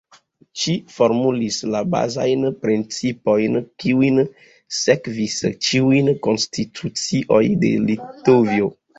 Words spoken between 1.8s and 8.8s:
bazajn principojn kiujn sekvis ĉiujn konstitucioj de Litovio.